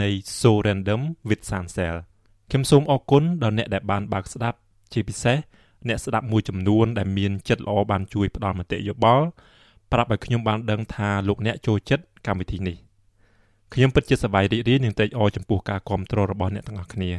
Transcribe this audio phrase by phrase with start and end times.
[0.00, 0.08] នៃ
[0.40, 1.96] So Random with Sansel
[2.50, 4.58] ខ្ញុំសូមអរគុណដល់អ្នកដែលបានបើកស្ដាប់
[4.92, 5.38] ជាពិសេស
[5.88, 9.26] អ្នកស្ដាប់មួយចំនួនដែលមានចិត្តល្អបានជួយផ្ដល់មតិយោបល់
[9.92, 12.76] ប្រាប់ឲ្យខ្ញុំបានដឹងថាលោកអ្នកចូលចិត្តកម្មវិធីនេះ
[13.72, 17.10] ខ្ញុំពិតជាសប្បាយរីករាយនឹងត្រេកអរចំពោះការគ្រប់គ្រងរបស់អ្នកទាំងអស់គ្នា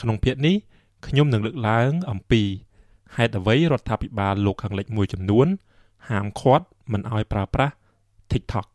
[0.00, 0.56] ក្នុងភាគនេះ
[1.06, 2.42] ខ្ញុំនឹងលើកឡើងអំពី
[3.16, 5.46] ហេតុអ្វីរដ្ឋាភិបាលលោកខាងលិចមួយចំនួន
[6.08, 7.74] ហាមឃាត់មិនឲ្យប្រើប្រាស់
[8.32, 8.68] TikTok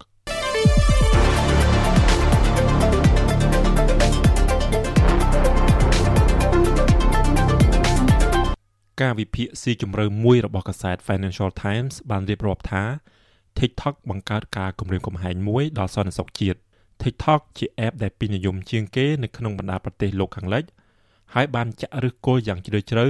[9.02, 12.84] ការវិភាគស៊ីជម្រៅមួយរបស់កាសែត Financial Times បានរៀបរាប់ថា
[13.60, 16.60] TikTok បង្កើតការគំរាមកំហែងមួយដល់សន្តិសុខជាតិ
[17.02, 20.64] TikTok ជា app ដែលពេញនិយមជាងគេនៅក្នុងបណ្ដាប្រទេសលោកខាងលិច
[21.34, 23.08] ហើយបានចាក់ឫសគល់យ៉ាងជ្រាលជ្រៅ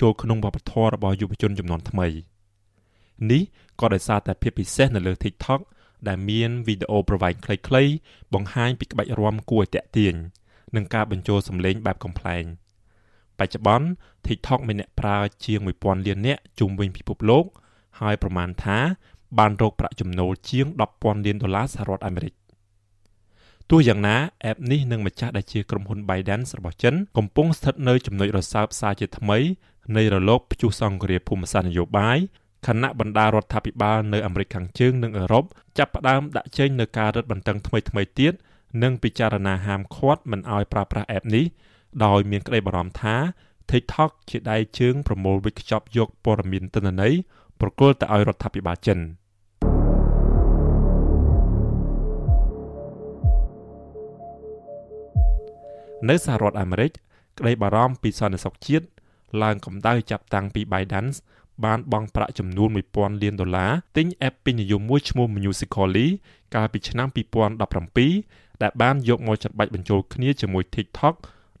[0.00, 2.06] ចូលក្នុងវប្បធម៌របស់យុវជនចំនួនថ្មី
[3.30, 3.42] នេះ
[3.80, 5.60] ក៏ដោយសារតែភាពពិសេសនៅលើ TikTok
[6.08, 7.92] ដែលមានវីដេអូប្រវែងខ្លីៗ
[8.34, 10.14] បង្ហាញពីក្បាច់រាំគួរឲ្យទាក់ទាញ
[10.76, 12.44] និងការបញ្ចូលសំឡេងបែបកំ pl ែង
[13.40, 13.86] បច្ចុប្បន្ន
[14.26, 17.44] TikTok មានអ្នកប្រើជាង1000លាននាក់ជុំវិញពិភពលោក
[18.00, 18.78] ហើយប្រមាណថា
[19.38, 22.34] បានរកប្រាក់ចំណូលជាង10,000លានដុល្លារសហរដ្ឋអាមេរិក
[23.70, 24.16] ទោះយ៉ាងណា
[24.50, 29.38] app នេះនិងម្ចាស់ដែលជាក្រុមហ៊ុន ByteDance របស់ចិនកំពុងស្ថិតនៅចំណុចរសើបផ្សារជាថ្មី
[29.96, 32.18] នៃរលកព្យុះសង្គ្រាមភូមិសាស្ត្រនយោបាយ
[32.66, 35.44] ខណៈបណ្ដារដ្ឋាភិបាលនៅអាមេរិកខាងជើងនិងអឺរ៉ុប
[35.78, 38.32] ចាប់ផ្ដើមដាក់ចេញនូវការរឹតបន្តឹងថ្មីៗទៀត
[38.82, 41.44] និងពិចារណាហាមឃាត់មិនឲ្យប្រើប្រាស់ app នេះ
[42.04, 43.16] ដោយមានក្តីបារម្ភថា
[43.70, 47.14] TikTok ជាដៃជើងប្រមូលវិកខ្ចប់យកព័ត៌មានទិន្នន័យ
[47.60, 48.98] ប្រគល់ទៅឲ្យរដ្ឋាភិបាលចិន
[56.08, 56.90] នៅសហរដ្ឋអាមេរិក
[57.38, 58.86] ក្តីបារម្ភពីសន្តិសុខជាតិ
[59.42, 61.06] ឡើងកម្ដៅចាប់តាំងពី Biden
[61.64, 66.06] បានបង់ប្រាក់ចំនួន1000លានដុល្លារទិញ app ពេញនិយមមួយឈ្មោះ Musical.ly
[66.54, 67.08] កាលពីឆ្នាំ
[67.84, 71.14] 2017ដែលបានយកមកចាត់បាច់បញ្ចូលគ្នាជាមួយ TikTok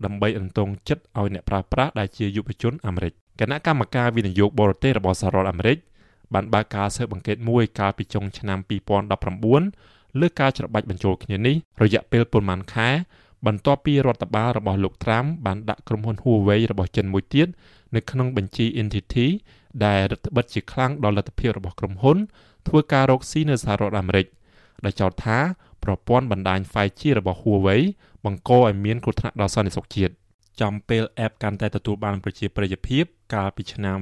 [0.04, 5.78] ដើម្បីអន្តងចិត្តឲ្យអ្នកប្រើប្រាស់ដែលជាយុវជនអាមេរិកគណៈកម្មការវិនិយោគបរទេសរបស់សហរដ្ឋអាមេរិក
[6.34, 8.58] បានបើកការស៊ើបអង្កេតមួយកាលពីចុងឆ្នាំ
[9.38, 12.88] 2019លើការច្របាច់បញ្ចូលគ្នានេះរយៈពេលប៉ុន្មានខែ
[13.46, 17.48] បន្ទាប់ពីរដ្ឋបាលរបស់លោកត្រាំបានដាក់ក្រុមហ៊ុន Huawei របស់ចិនមួយទៀត
[17.94, 19.26] នៅក្នុងបញ្ជី entity
[19.84, 22.18] ដែលរដ្ឋបិទជាខ្លាំងដល់លទ្ធភាពរបស់ក្រុមហ៊ុន
[22.68, 24.26] ធ្វើការរកស៊ីនៅសហរដ្ឋអាមេរិក
[24.84, 25.38] ដែលចោទថា
[25.84, 27.80] ប្រព័ន្ធបណ្ដាញ 5G របស់ Huawei
[28.24, 30.12] បង្កឲ្យមានគ្រោះថ្នាក់ដល់សន្តិសុខជាតិ
[30.60, 33.96] ចំពេល app កាន់តែទទួលបានប្រជាប្រិយភាពកាលពីឆ្នាំ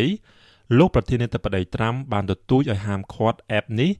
[0.00, 3.90] 2020លោកប្រធានាធិបតីត្រាំបានទទូចឲ្យហាមឃាត់ app នេះ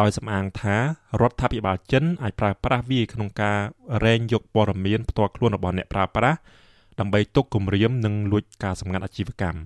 [0.00, 3.58] ដោយសំអាងថារដ្ឋាភិបាលចិនអាចប្រើប្រាស់វាក្នុងការ
[4.04, 6.38] រែងយកព័ត៌មានផ្ទាល់ខ្លួនរបស់អ្នកប្រើប្រាស់
[7.00, 9.58] ដើម្បីទុកគម្រាមនិងលួចការសម្ងាត់អាជីវកម្ម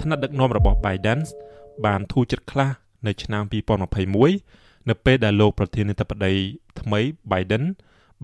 [0.00, 1.18] ថ្នាក់ដឹកនាំរបស់ Biden
[1.86, 2.70] បានធូរចិត្តខ្លះ
[3.06, 3.42] នៅឆ្នាំ
[4.10, 6.32] 2021 នៅពេលដែលលោកប្រធានាធិបតី
[6.80, 7.64] ថ្មី Biden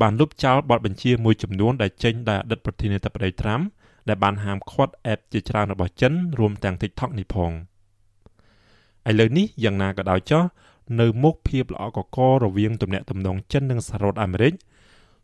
[0.01, 3.65] បានលុបចោលបទបញ្ជាមួយចំនួនដែលចេញដោយអតីតប្រធានាធិបតី Trump
[4.09, 7.53] ដែលបានហាមឃាត់ app ជាច្រើនរបស់ចិនរួមទាំង TikTok នេះផង
[9.11, 10.43] ឥឡូវនេះយ៉ាងណាក៏ដោយចុះ
[11.01, 14.55] នៅមុខភាពល្អកករវាងទំនាក់ទំនងចិននិងសហរដ្ឋអាមេរិក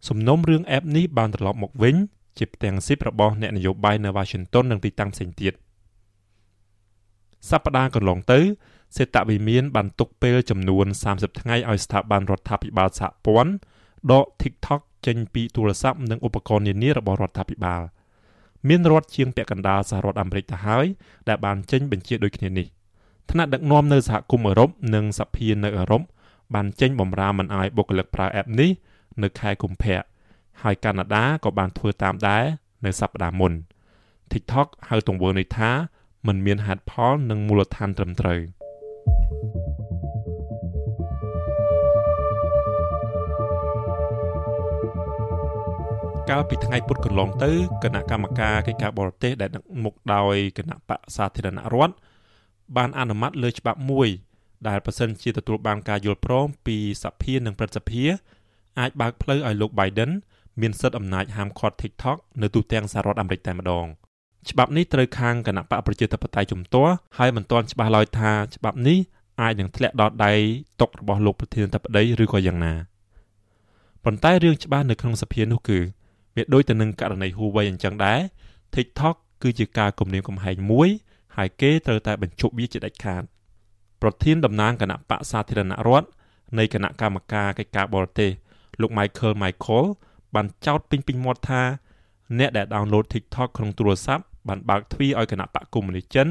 [0.09, 1.97] សំណុំរឿង app នេះបានត្រឡប់មកវិញ
[2.39, 5.53] ជាផ្ទាំងស៊ីបរបស់អ្នកនយោបាយនៅ Washington និងទីតាំងផ្សេងទៀត
[7.51, 8.41] សប្តាហ៍កន្លងទៅ
[8.97, 13.53] សេតវិមានបានទុកពេលចំនួន30ថ្ងៃឲ្យស្ថាប័នរដ្ឋាភិបាលសហព័ន្ធ
[14.13, 17.83] ដក TikTok ចេញពីទូរស័ព្ទនិងឧបករណ៍នានារបស់រដ្ឋាភិបាល
[18.69, 20.87] មានរដ្ឋជាងពាក់កណ្ដាលសហរដ្ឋអាមេរិកទៅហើយ
[21.29, 22.67] ដែលបានចេញបញ្ជាដូចគ្នានេះ
[23.31, 26.03] ថ្នាក់ដឹកនាំនៅសហគមន៍អឺរ៉ុបនិងសភានៅអឺរ៉ុប
[26.55, 28.71] បានចេញបំរាមមិនឲ្យបុគ្គលិកប្រើ app នេះ
[29.23, 30.01] នៅខែកុម្ភៈ
[30.63, 32.45] ហើយកាណាដាក៏បានធ្វើតាមដែរ
[32.85, 33.53] នៅសប្តាហ៍មុន
[34.33, 35.71] TikTok ហៅទង្វើនេះថា
[36.27, 38.41] មិនមានហេតុផលនិងមូលដ្ឋានត្រឹមត្រូវ
[46.31, 47.51] កាលពីថ្ងៃពុធកន្លងទៅ
[47.85, 51.95] គណៈកម្មការកិច្ចការបរទេសដែលដឹកមុខដោយគណៈបកសាធារណរដ្ឋ
[52.77, 54.09] បានអនុម័តលើច្បាប់មួយ
[54.69, 58.05] ដែលប្រសិនជាទទួលបានការយល់ព្រមពីសភានិងព្រឹទ្ធសភា
[58.79, 60.11] អាចបើកផ្លូវឲ្យលោក Biden
[60.61, 63.87] មានសិទ្ធិអំណាចហាមឃាត់ TikTok នៅទូទាំងសហរដ្ឋអាមេរិកតែម្ដង
[64.51, 68.99] ច្បាប់នេះត្រូវខាងគណៈបកប្រជាធិបតេយ្យជំទាស់ហើយមិនទាន់ច្បាស់ឡើយថាច្បាប់នេះ
[69.41, 70.33] អាចនឹងធ្លាក់ដល់ដៃ
[70.81, 72.75] តុករបស់លោកប្រធានាធិបតីឬក៏យ៉ាងណា
[74.05, 75.79] ប៉ុន្តែរឿងច្បាស់នៅក្នុងសភានោះគឺ
[76.37, 78.21] វាដូចទៅនឹងករណី Huawei អញ្ចឹងដែរ
[78.75, 80.89] TikTok គឺជាការគំរាមកំហែងមួយ
[81.37, 83.23] ហើយគេត្រូវតែបញ្ឈប់វាជាដាច់ខាត
[84.03, 86.09] ប្រធានតំណាងគណៈបកសាធារណរដ្ឋ
[86.59, 88.31] នៃគណៈកម្មការកិច្ចការបរទេស
[88.81, 89.87] លោក Michael Michael
[90.35, 91.63] បានចោទពេញពេញមាត់ថា
[92.39, 96.29] អ្នកដែល download TikTok ក្នុងទូរស័ព្ទបានបើកទ្វារឲ្យគណៈបកកុម្មុយនីសចិន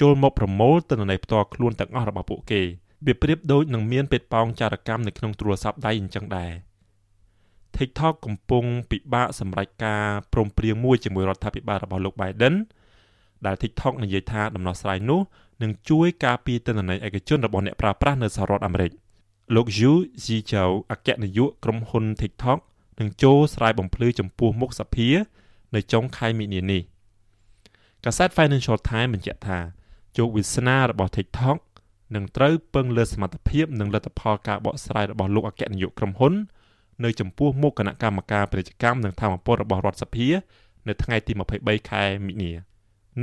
[0.00, 2.62] ចូលមកប្រមូលទិន្នន័យផ្ទាល់ខ្លួនទាំងអស់របស់ពួកគេ
[3.06, 6.52] វាប្រៀបដូចនឹងមានពេទ្យប៉ោងចារកម្មនៅក្នុងទូរស័ព្ទដៃអញ្ចឹងដែរ
[7.76, 12.54] TikTok កំពុងពិបាកសម្រេចការព្រមព្រៀងមួយជាមួយរដ្ឋាភិបាលរបស់លោក Biden
[13.46, 15.20] ដែល TikTok និយាយថាដំណោះស្រាយនោះ
[15.62, 18.92] នឹងជួយការពារទិន្នន័យឯកជនរបស់អ្នកប្រើប្រាស់នៅសហរដ្ឋអាមេរិក
[19.54, 19.92] លោក Yu
[20.24, 22.58] Zhijiao អគ្គនាយកក្រុមហ៊ុន TikTok
[23.02, 25.08] នឹងចូលស្រាយបំភ្លឺចំពោះមុខសភា
[25.74, 26.82] នៅចុងខែមីនានេះ
[28.04, 29.58] កាសែត Financial Times បញ្ជាក់ថា
[30.16, 31.58] ជោគវាសនារបស់ TikTok
[32.14, 36.34] នឹងត្រូវពឹងលើសមត្ថភាពនិងលទ្ធផលការបកស្រាយរបស់លោកអគ្គនាយកក្រុមហ៊ុន
[37.04, 40.28] នៅចំពោះមុខគណៈកម្មការពាណិជ្ជកម្មនិងធម្មពលរបស់រដ្ឋសភា
[40.88, 42.52] នៅថ្ងៃទី23ខែមិនិនា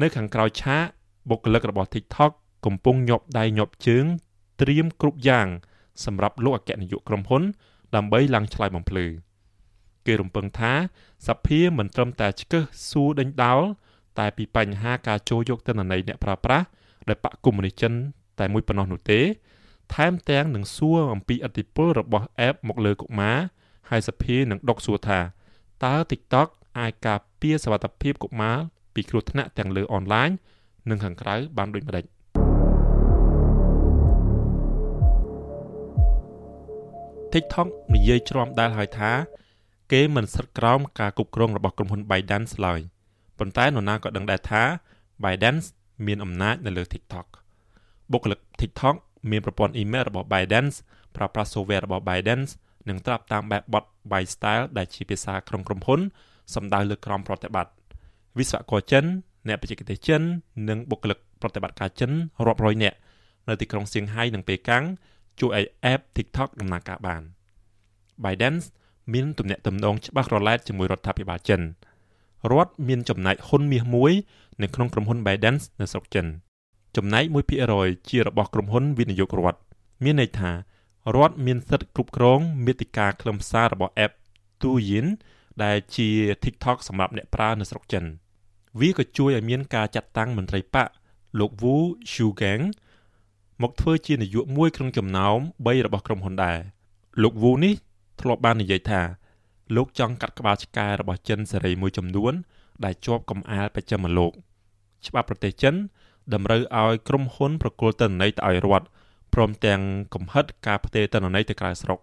[0.01, 0.83] នៅខាងក្រោយឆាក
[1.29, 2.31] បុគ្គលិករបស់ TikTok
[2.65, 4.05] កំពុងញាប់ដៃញាប់ជើង
[4.61, 5.47] ត្រៀមគ្រប់យ៉ាង
[6.05, 7.43] សម្រាប់លោកអគ្គនាយកក្រុមហ៊ុន
[7.95, 9.05] ដើម្បីឡើងឆ្លើយបំភ្លឺ
[10.09, 10.73] គេរំពឹងថា
[11.27, 13.61] សភាមិនត្រឹមតែឆ្កឹះសួរដេញដោល
[14.19, 16.65] តែពីបញ្ហាការចូលយកទិន្នន័យអ្នកប្រើប្រាស់
[17.07, 17.93] ដែលបកកុម្មុយនីចិន
[18.39, 19.19] តែមួយប៉ុណ្ណោះនោះទេ
[19.95, 23.37] ថែមទាំងនឹងសួរអំពីអធិពលរបស់ app មកលើកុមារ
[23.89, 25.19] ហើយសភានឹងដកសួរថា
[25.85, 26.47] តើ TikTok
[26.79, 28.57] អាចការពារសវត្ថភាពកុមារ
[28.93, 30.29] ពីគ្រោះថ្នាក់ទាំងលើអនឡាញ
[30.89, 32.05] និងខាងក្រៅបានដូចម្តេច
[37.33, 39.11] TikTok និយាយច្រំដែលហើយថា
[39.91, 42.79] គេមិនស្ថិតក្រោមការគ្រប់គ្រងរបស់ក្រុមហ៊ុន ByteDance ឡើយ
[43.39, 44.63] ប៉ុន្តែនរណាក៏ដឹងដែរថា
[45.23, 45.65] ByteDance
[46.07, 47.27] មានអំណាចនៅលើ TikTok
[48.11, 48.95] បុគ្គលិក TikTok
[49.31, 50.75] មានប្រព័ន្ធអ៊ីមែលរបស់ ByteDance
[51.15, 52.51] ប្រើប្រាស់ software របស់ ByteDance
[52.89, 55.99] និងត្រាប់តាមបែបបទ Byte Style ដែលជាភាសាក្នុងក្រុមហ៊ុន
[56.53, 57.73] សំដៅលើក្រមប្រតិបត្តិ
[58.37, 59.05] វិស្វករចិន
[59.47, 60.21] អ្នកបច្ចេកទេសចិន
[60.69, 62.11] និងបុគ្គលិកប្រតិបត្តិការចិន
[62.47, 62.97] រាប់រយនាក់
[63.47, 64.83] នៅទីក្រុងសៀងហៃនិងប៉េកាំង
[65.39, 67.21] ជួយឲ្យ app TikTok ដំណើរការបាន
[68.23, 68.65] ByteDance
[69.13, 71.61] មានទំនាក់ទំនងច្បាស់រឡែកជាមួយរដ្ឋាភិបាលចិន
[72.51, 74.11] រដ្ឋមានចំណែកហ៊ុនមាសមួយ
[74.61, 76.25] នៅក្នុងក្រុមហ៊ុន ByteDance នៅស្រុកចិន
[76.97, 77.23] ចំណែក
[77.67, 79.59] 1%ជារបស់ក្រុមហ៊ុនវិនិយោគរដ្ឋ
[80.03, 80.51] មានន័យថា
[81.15, 84.11] រដ្ឋមានសិទ្ធិគ្រប់គ្រងមាតិកាខ្លឹមសាររបស់ app
[84.61, 85.07] Douyin
[85.63, 86.09] ដែលជា
[86.43, 88.03] TikTok សម្រាប់អ្នកប្រើនៅស្រុកចិន
[88.79, 90.87] វាក៏ជួយឲ្យមានការចាត់តាំងមន្ត្រីបក
[91.39, 91.75] លោក Wu
[92.11, 92.63] Shugang
[93.61, 96.57] មកធ្វើជានាយកមួយក្នុងចំណោម3របស់ក្រុមហ៊ុនដែរ
[97.21, 97.73] លោក Wu នេះ
[98.21, 99.01] ធ្លាប់បាននិយាយថា
[99.75, 102.33] លោកចង់កាត់ក្បាលឆ្កែរបស់ចិនសេរីមួយចំនួន
[102.85, 104.31] ដែលជាប់កំអាលបច្ចិមលោក
[105.07, 105.75] ច្បាប់ប្រទេសចិន
[106.33, 108.87] តម្រូវឲ្យក្រុមហ៊ុនប្រគល់ទិន្នន័យទៅឲ្យរដ្ឋ
[109.33, 109.81] ព្រមទាំង
[110.13, 111.99] កំហិតការផ្ទេរទិន្នន័យទៅក្រៅស្រុក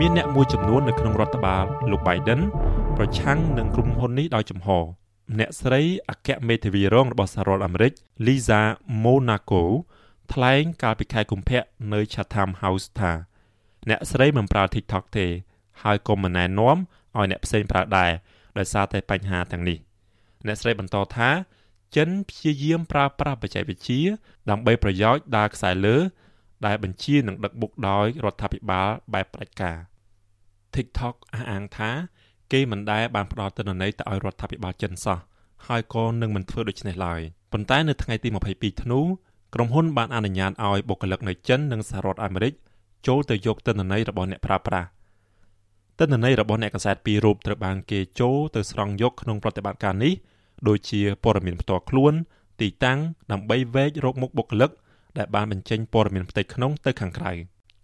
[0.00, 2.40] មានអ្នកមួយចំនួននៅក្នុងរដ្ឋបាលលោក Biden
[2.96, 4.68] ប្រឆាំងនឹងក្រុមហ៊ុននេះដោយចំហ
[5.36, 7.92] អ្នកស្រីអគ្គមេធាវីរងរបស់សហរដ្ឋអាមេរិក
[8.26, 8.60] Lisa
[9.04, 9.62] Monaco
[10.32, 13.12] ថ្លែងកាលពីខែកុម្ភៈនៅ Chatham House ថា
[13.88, 15.26] អ្នកស្រីមិនប្រើ TikTok ទេ
[15.82, 16.76] ហើយក៏មិនណែនាំ
[17.16, 18.10] ឲ្យអ្នកផ្សេងប្រើដែរ
[18.58, 19.78] ដោយសារតែបញ្ហាទាំងនេះ
[20.46, 21.30] អ្នកស្រីបន្តថា
[21.96, 24.02] ចិនព្យាយាមប្រើប្រាស់បច្ចេកវិទ្យា
[24.50, 25.96] ដើម្បីប្រយោជន៍ដើរខ្សែលើ
[26.66, 29.78] ដែលបញ្ជានឹងដឹកបុកដោយរដ្ឋាភិបាលបែបផ្ដាច់ការ
[30.74, 31.90] TikTok អះអាងថា
[32.52, 35.18] គេមិនដែលបានផ្ដល់ទិន្នន័យទៅឲ្យរដ្ឋាភិបាលចិនសោះ
[35.66, 37.20] ហើយក៏នឹងមិនធ្វើដូច្នេះឡើយ
[37.52, 39.00] ប៉ុន្តែនៅថ្ងៃទី22ធ្នូ
[39.54, 42.52] ក្រុមហ៊ុនបានអនុញ្ញាតឲ្យបុគ្គលិកនៅចិននិងសហរដ្ឋអាមេរិក
[43.06, 44.88] ចូលទៅយកទិន្នន័យរបស់អ្នកប្រើប្រាស់
[45.98, 50.12] ទិន្នន័យរបស់អ្នកកសែតពីររូបត្រូវបានគេចូលទៅស្រង់យកក្នុងប្រតិបត្តិការនេះ
[50.68, 52.12] ដូចជាព័ត៌មានផ្ទាល់ខ្លួន
[52.60, 52.98] ទីតាំង
[53.32, 54.70] ដើម្បីវែករកមុខបុគ្គលិក
[55.18, 57.32] ដែលបានបញ្ចេញព័ត៌មានផ្ទៃក្នុងទៅខាងក្រៅ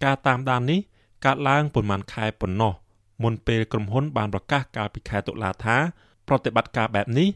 [0.04, 0.80] ការតាមដាននេះ
[1.24, 2.72] កើតឡើងប៉ុន្មានខែប៉ុណ្ណោះ
[3.22, 5.76] មុនពេលក្រុមហ៊ុនបានប្រកាសកាលពីខែតុលាថា
[6.28, 7.28] ប្រតិបត្តិការបែបនេះ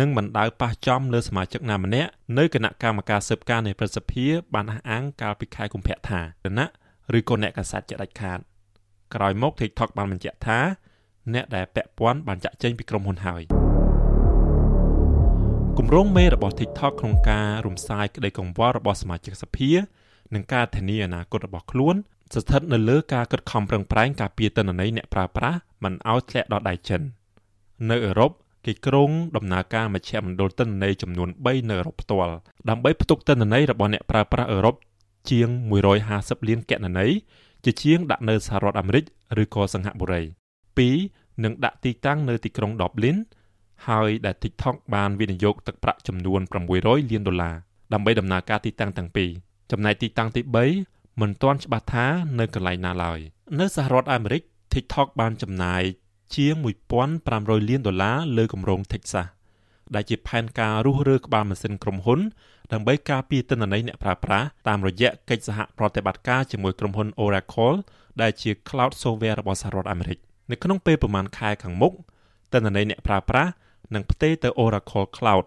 [0.00, 6.66] នឹងមិនដៅប៉ះចំលើសមាជិកណាម្នាក់នៅគណៈកម្មការស៊ើបការនៃប្រសិទ្ធិបានអះអាងកាលពីខែកុម្ភៈថាគណៈ
[7.18, 8.38] ឬក៏អ្នកកាសែតជាដាច់ខាត
[9.14, 10.58] ក្រោយមក TikTok បានបញ្ជាក់ថា
[11.34, 13.42] អ្នកដែលពាក់ព័ន្ធបានចាក់ចេញពីក្រុមហ៊ុនហើយ
[15.78, 19.70] គម្រោងមេរបស់ TikTok ក្នុងការរំសាយក្តីកង្វល់របស់សមាជិកសភា
[20.34, 21.96] និងការធានាអនាគតរបស់ខ្លួន
[22.34, 27.00] ស្ថិតនៅលើការកឹតខំប្រឹងប្រែងការពារទិន្នន័យអ្នកប្រើប្រាស់មិនឲ្យធ្លាក់ដល់ដៃចិន
[27.90, 28.30] នៅអឺរ៉ុប
[28.66, 32.34] គេក្រុងដំណើរការមជ្ឈមណ្ឌលទិន្នន័យចំនួន3នៅអឺរ៉ុបផ្ទាល់
[32.68, 34.74] ដើម្បីផ្ទុកទិន្នន័យរបស់អ្នកប្រើប្រាស់អឺរ៉ុប
[35.30, 35.48] ជាង
[35.98, 37.06] 150លានគណនី
[37.64, 39.04] ជាជាងដាក់នៅសហរដ្ឋអាមេរិក
[39.42, 40.22] ឬក៏សិង្ហបុរី
[40.82, 43.16] 2នឹងដាក់ទីតាំងនៅទីក្រុង Dublin
[43.88, 46.40] ហើយដែល TikTok បានវិនិយោគទឹកប្រាក់ចំនួន
[46.76, 47.54] 600លានដុល្លារ
[47.92, 49.30] ដើម្បីដំណើរការទីតាំងទាំងពីរ
[49.70, 50.40] ចំណែកទីតាំងទី
[50.72, 52.06] 3 មិនទាន់ច្បាស់ថា
[52.38, 53.18] នៅកន្លែងណាឡើយ
[53.60, 54.42] នៅសហរដ្ឋអាមេរិក
[54.72, 55.82] TikTok បានចំណាយ
[56.34, 56.54] ជាង
[57.12, 59.26] 1500លានដុល្លារលើគម្រោង Texas
[59.94, 62.20] ដែលជាផែនការរុះរើក្បាលម៉ាស៊ីនក្រុមហ៊ុន
[62.72, 67.78] ដើម្បីការពារទិន្នន័យអ្នកប្រើប្រាស់តាមរយៈកិច្ចសហប្រតិបត្តិការជាមួយក្រុមហ៊ុន Oracle
[68.22, 70.18] ដែលជា cloud software របស់សហរដ្ឋអាមេរិក
[70.50, 71.92] នៅក្នុងពេលប្រមាណខែខាងមុខ
[72.52, 73.50] ទិន្នន័យអ្នកប្រើប្រាស់
[73.94, 75.46] នឹងផ្ទេរទៅ Oracle Cloud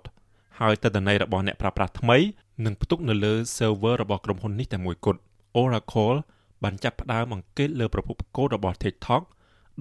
[0.60, 2.18] ហើយទិន្នន័យរបស់អ្នកប្រើប្រាស់ថ្មី
[2.66, 5.20] នឹងផ្ទុកនៅលើ server របស់ក្រុមហ៊ុននេះតែមួយគត់
[5.60, 6.18] Oracle
[6.64, 9.22] បានចាប់ផ្ដើមអង្កេតលើប្រភពកូដរបស់ TikTok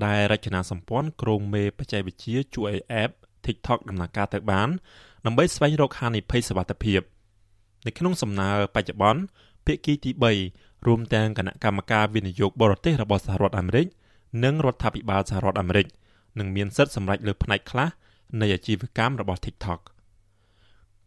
[0.05, 3.11] ដែលរចនាសម្ព័ន្ធក្រុមមេបច្ចេកវិទ្យាជួយឲ្យ app
[3.47, 4.69] TikTok ដំណើរការទៅបាន
[5.27, 7.01] ដើម្បីស្វែងរកហានិភ័យសុវត្ថិភាព
[7.87, 9.23] នៅក្នុងសំណើបច្ចុប្បន្ន
[9.67, 10.11] ភាគីទី
[10.51, 13.87] 3រួមទាំងគណៈកម្មការវិនិយោគបរទេសរបស់សហរដ្ឋអាមេរិក
[14.45, 15.87] និងរដ្ឋាភិបាលសហរដ្ឋអាមេរិក
[16.39, 17.89] នឹងមានសិទ្ធិសម្រេចលើផ្នែកខ្លះ
[18.41, 19.81] នៃអាជីវកម្មរបស់ TikTok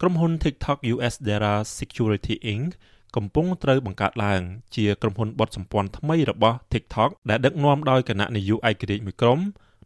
[0.02, 2.70] ក្រុមហ៊ុន TikTok US Data Security Inc
[3.16, 4.42] កំពុងត្រូវបង្កើតឡើង
[4.76, 9.40] ជាក្រុមហ៊ុនបត់សម្ព័ន្ធថ្មីរបស់ TikTok ដែលដឹកនាំដោយគណៈនាយកឯករាជ្យមួយក្រុម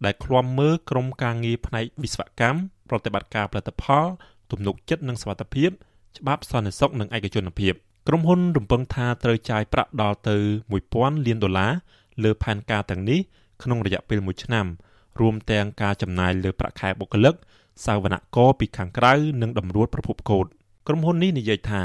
[0.06, 4.06] ដែលឃ្លាំមើលក្រុមការងារផ្នែកវិស្វកម្មប្រតិបត្តិការផលិតផល
[4.52, 5.70] ទំនុកចិត្តនិងសុវត្ថិភាព
[6.18, 7.74] ច្បាប់សន្តិសុខនិងឯកជនភាព
[8.08, 10.38] ក្រុមហ៊ុនរំពឹងថាត្រូវចាយប្រាក់ដល់ទៅ
[10.82, 11.72] 1000លានដុល្លារ
[12.24, 13.20] លើផែនការទាំងនេះ
[13.64, 14.66] ក្នុងរយៈពេល1ឆ្នាំ
[15.20, 17.36] រួមទាំងការចំណាយលើប្រាក់ខែបុគ្គលិក
[17.86, 20.46] សាវនករពីខាងក្រៅនិងតម្រួតប្រភពកូដ
[20.88, 21.82] ក្រុមហ៊ុននេះនិយាយថា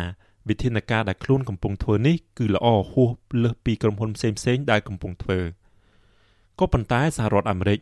[0.50, 3.10] វិធានការដែលខ្លួនកំពុងធ្វើនេះគឺល្អហួស
[3.42, 5.40] លើសពីក្រុមហ៊ុនផ្សេងៗដែលកំពុងធ្វើ
[6.58, 7.78] ក៏ប៉ុន្តែសហរដ្ឋអាមេរិក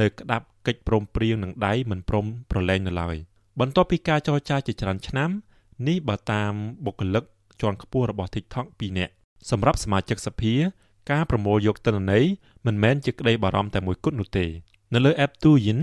[0.00, 3.16] នៅក្តាប់កិច្ចព្រមព្រៀងនឹងដៃមិនព្រមប្រឡែងនៅឡើយ
[3.60, 5.30] បន្ទាប់ពីការចរចាជាច្រើនឆ្នាំ
[5.88, 6.52] នេះបើតាម
[6.84, 7.24] បុគ្គលិក
[7.60, 9.12] ជាន់ខ្ពស់របស់ TikTok 2នាក់
[9.50, 10.54] សម្រាប់សមាជិកសភា
[11.10, 12.24] ការប្រមូលយកទិន្នន័យ
[12.66, 14.46] មិនមែនជាក្តីបារម្ភតែមួយគត់នោះទេ
[14.94, 15.80] នៅលើ app Douyin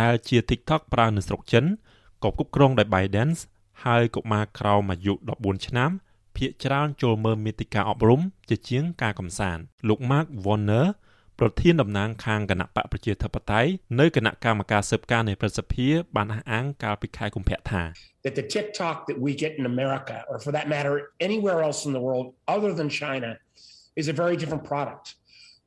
[0.00, 1.64] ដែលជា TikTok ប្រើនៅស្រុកចិន
[2.22, 3.40] ក៏គ្រប់គ្រងដោយ ByteDance
[3.84, 5.90] ហើយកុមារក្រោមអាយុ14ឆ្នាំ
[6.36, 10.86] ភាគច្រើនចូលមើលមេតិការអប់រំជាជាងការកំសាន្តលោក Mark Warner
[11.38, 17.82] ប្រធានតំណាងខាងគណៈបកប្រជាធិបតេយ្យនៅគណៈកម្មការស៊ើបការនៃប្រសិទ្ធិបានអះអាងកាលពីខែកុម្ភៈថា
[18.24, 20.94] that the TikTok that we get in America or for that matter
[21.28, 23.30] anywhere else in the world other than China
[24.00, 25.06] is a very different product.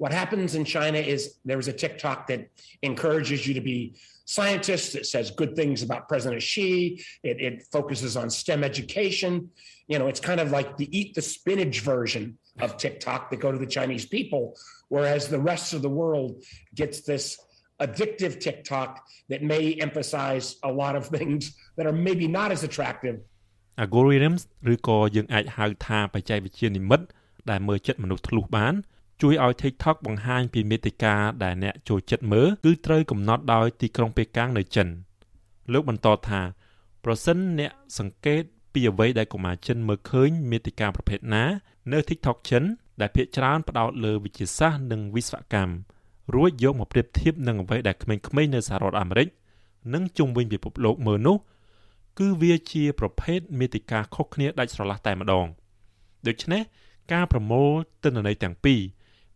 [0.03, 1.19] What happens in China is
[1.49, 2.41] there is a TikTok that
[2.89, 3.79] encourages you to be
[4.24, 4.94] scientists.
[4.94, 7.02] It says good things about President Xi.
[7.22, 9.50] It, it focuses on STEM education.
[9.88, 13.50] You know, it's kind of like the eat the spinach version of TikTok that go
[13.50, 14.54] to the Chinese people
[14.90, 17.24] whereas the rest of the world gets this
[17.80, 18.90] addictive TikTok
[19.30, 23.16] that may emphasize a lot of things that are maybe not as attractive
[23.84, 24.40] algorithms
[24.72, 27.00] ឬក៏យើងអាចហៅថាបច្ចេកវិទ្យានិម្មិត
[27.50, 28.74] ដែលមើលចិត្តមនុស្សធ្លុះបាន
[29.21, 34.87] ជួយឲ្យ TikTok បង្ហាញពីមេតិកាដែលអ្នកចូលចិត្តមើលគឺត្រូវកំណត់ដោយទីក្រុងប៉េកាំងនៅចិន
[35.73, 36.41] លោកបន្តថា
[37.05, 38.41] ប្រសិនអ្នកសង្កេត
[38.73, 41.43] ពីអ្វីដែលកុមារចិនមើលឃើញមេតិកាប្រភេទណា
[41.91, 42.63] នៅ TikTok ចិន
[43.01, 45.73] ដែលភាគច្រើនផ្ដោតលើវិទ្យាសាស្ត្រនិងវិស្វកម្ម
[46.35, 49.27] រួចយកមកប្រៀបធៀបនឹងអ្វីដែលក្មេងៗនៅសហរដ្ឋអាមេរិក
[49.93, 51.37] និងជុំវិញពិភពលោកមើលនោះ
[52.19, 55.47] គឺវាជាប្រភេទមេតិកាខុសគ្នាដាច់ស្រឡះតែម្ដង
[56.27, 56.61] ដូច្នេះ
[57.13, 57.71] ការប្រមូល
[58.03, 58.81] ទិន្នន័យទាំងពីរ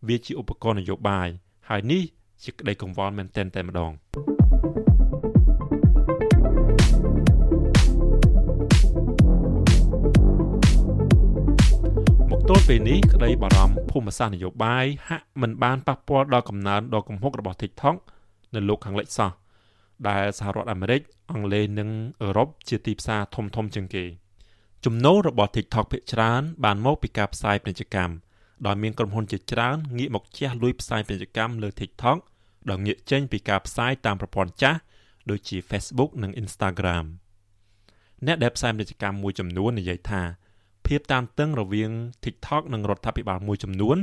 [0.08, 1.28] វាជាឧបករណ៍នយោបាយ
[1.68, 2.02] ហើយនេះ
[2.44, 3.92] ជាក្តីកង្វល់មែនទែនតែម្ដង។
[12.52, 17.96] ទល់ពេលនេះក្តីបារម្ភភូមិសាស្ត្រនយោបាយហាក់មិនបានប៉ះពាល់ដល់កំណើនដ៏គំហុករបស់ TikTok
[18.54, 19.30] នៅលោកខាងលិចសោះ
[20.08, 21.90] ដែលសហរដ្ឋអាមេរិកអង់គ្លេសនិង
[22.22, 24.04] អឺរ៉ុបជាទីផ្សារធំធំជាងគេ
[24.84, 28.14] ចំណូលរបស់ TikTok ភាគច្រើនបានមកពីការផ្សាយពាណិជ្ជកម្ម
[28.66, 32.18] ដោយមានក្រុមហ៊ុនជាច្រើនងាកមកជះលុយផ្សាយពាណិជ្ជកម្មលើ TikTok
[32.70, 34.78] ដោយងាកចេញពីការផ្សាយតាមប្រព័ន្ធចាស់
[35.30, 37.04] ដូចជា Facebook និង Instagram
[38.26, 40.22] អ្នកដែលផ្សាយពាណិជ្ជកម្មមួយចំនួននិយាយថា
[40.86, 41.90] ភាពតានតឹងរវាង
[42.24, 43.98] TikTok និងរដ្ឋាភិបាលមួយចំនួន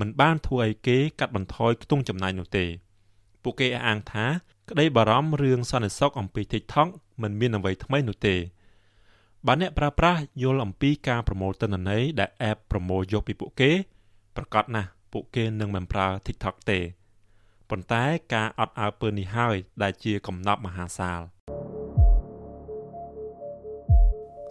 [0.00, 2.64] មិនបានធ្វើឲ្យគេកាត់បន្ថយខ្ទង់ចំណាយនោះទេ
[3.42, 4.26] ពួកគេអះអាងថា
[4.70, 6.88] ក្តីបារម្ភរឿងសន្តិសុខអំពី TikTok
[7.22, 8.34] មិនមានអ្វីថ្មីនោះទេ
[9.48, 13.70] បើអ្នកប្រើប្រាស់យល់អំពីការប្រមូលទិន្នន័យដែល app ប្រមូលយកពីពួកគេ
[14.36, 16.78] ប្រកាសណាស់ពួកគេនឹងមិនប្រើ TikTok ទេ
[17.70, 21.20] ប៉ុន្តែការអត់អើពើនេះហើយដែលជាកំណប់មហាសាល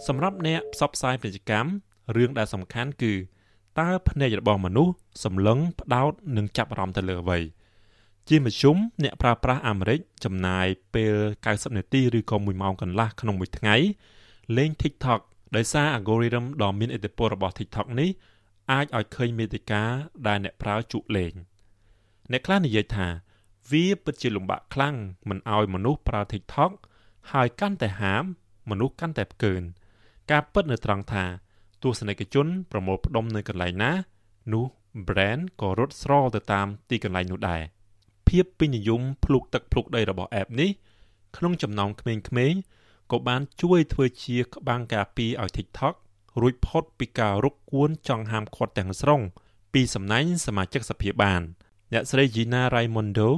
[0.08, 1.70] សម្រាប់អ្នកផ្សព្វផ្សាយពាណិជ្ជកម្ម
[2.16, 3.14] រឿងដែលសំខាន់គឺ
[3.80, 7.40] តើភ្នែករបស់មនុស្សសម្លឹងផ្ដោតនិងចាប់អារម្មណ៍ទៅលើអ្វី
[8.30, 13.78] ជាមធ្យមអ្នកប្រើប្រាស់អាមេរិកចំណាយពេល90នាទីឬក៏1ម៉ោងកន្លះក្នុងមួយថ្ងៃ
[14.58, 15.22] លេង TikTok
[15.56, 18.10] ដោយសារ algorithm ដ៏មានឥទ្ធិពលរបស់ TikTok នេះ
[18.72, 19.84] អាចឲ្យឃើញមេតិកា
[20.28, 21.34] ដែលអ្នកប្រើជក់លេង
[22.32, 23.08] អ្នកខ្លះនិយាយថា
[23.72, 24.96] វាពិតជាលំបាកខ្លាំង
[25.30, 26.72] មិនឲ្យមនុស្សប្រើ TikTok
[27.32, 28.24] ហើយកាន់តែហាម
[28.70, 29.62] មនុស្សកាន់តែផ្កើន
[30.32, 31.24] ការពិតនៅត្រង់ថា
[31.84, 33.92] ទស្សនិកជនប្រមូលផ្ដុំនៅកន្លែងណា
[34.54, 34.66] នោះ
[35.08, 37.62] brand ក៏រត់ស្រលទៅតាមទីកន្លែងនោះដែរ
[38.28, 40.70] ភាពពេញនិយមភ្លុកទឹកភ្លុកដីរបស់ app នេះ
[41.38, 42.62] ក្នុងចំណោមក្មេងៗ
[43.12, 45.94] ក៏បានជួយធ្វើជាក្បាំងការពារឲ្យ TikTok
[46.42, 49.22] រួចផុតពីការរុកគួនចង់ហាមឃាត់ទាំងស្រុង
[49.74, 51.42] ពីសំណាញ់សមាជិកសភាបាន
[51.94, 53.30] អ្នកស្រី Gina Raimondo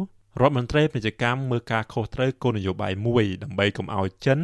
[0.41, 4.39] រដ្ឋមន្ត្រីពាណិជ្ជកម្មមើលការខុសត្រូវគោលនយោបាយមួយដើម្បីកុំឲ្យចិន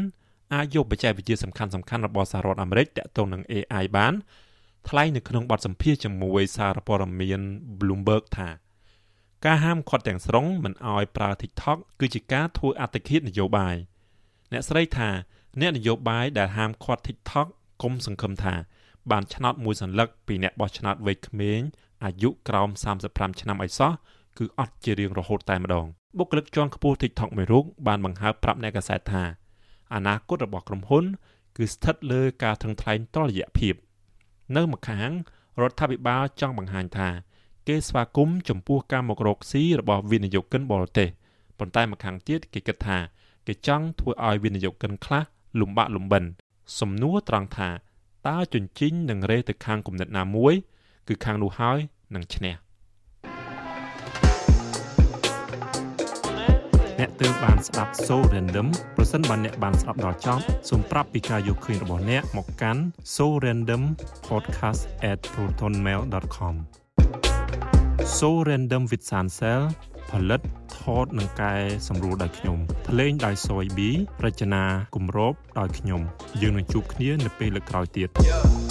[0.54, 4.14] អាចយកបច្ចេកវិទ្យាសំខាន់ៗរបស់សហរដ្ឋអាមេរិកទាក់ទងនឹង AI បាន
[4.90, 7.42] ថ្លែងនៅក្នុងបទសម្ភាសន៍ជាមួយសារព័ត៌មាន
[7.80, 8.50] Bloomberg ថា
[9.46, 13.76] ការហាមឃាត់ទាំងស្រុងមិនឲ្យប្រើ TikTok គឺជាការធ្វើអត្តឃាតនយោបាយ
[14.52, 15.10] អ្នកស្រីថា
[15.62, 17.48] អ្នកនយោបាយដែលហាមឃាត់ TikTok
[17.82, 18.56] គុំសង្ឃឹមថា
[19.12, 21.60] បានឆ្នោតមួយសន្លឹកពីអ្នកបោះឆ្នោតវ័យក្មេង
[22.04, 22.70] អាយុក្រោម
[23.06, 23.92] 35ឆ្នាំអីសោះ
[24.38, 25.86] គឺអត់ជារៀងរហូតតែម្ដង
[26.18, 29.24] បុគ្គលិកជាន់ខ្ពស់ TikTok មួយរូបបានបង្ហើបប្រាប់អ្នកកាសែតថា
[29.94, 31.06] អនាគតរបស់ក្រុមហ៊ុន
[31.58, 33.76] គឺស្ថិតលើការថឹងថ្លែងតលយៈភាព
[34.56, 35.10] នៅម្ខាង
[35.62, 37.10] រដ្ឋាភិបាលចង់បង្ហាញថា
[37.68, 41.10] គេស្វាគមន៍ចំពោះការមករកស៊ីរបស់វិនិយោគិនបរទេស
[41.60, 42.98] ប៉ុន្តែម្ខាងទៀតគេគិតថា
[43.52, 45.24] គេចង់ធ្វើឲ្យវិនិយោគិនខ្លះ
[45.60, 46.24] លំបាកលំបិន
[46.80, 47.70] សំណួរត្រង់ថា
[48.28, 50.54] តើជញ្ជីងនឹងរេទៅខាងគំនិតណាមួយ
[51.08, 51.80] គឺខាងនោះហើយ
[52.16, 52.56] នឹងឈ្នះ
[57.00, 62.82] អ្នកទើបបានស្ដាប់ So Random ប្រសិនបើអ្នកបានស្ដាប់ដល់ចប់សូមប្រាប់ពីការយកឃើញរបស់អ្នកមកកាន់
[63.16, 63.84] So Random
[64.30, 66.56] podcast@protonmail.com
[68.18, 69.62] So Random with Sansel
[70.12, 70.42] ផលិត
[70.78, 71.54] ថតនិងកែ
[71.88, 73.80] សម្រួលដោយខ្ញុំភ្លេងដោយ Soy B
[74.24, 74.64] រចនា
[74.96, 76.02] គម្របដោយខ្ញុំ
[76.42, 78.71] យើងនឹងជួបគ្នានៅពេលលើកក្រោយទៀត yeah.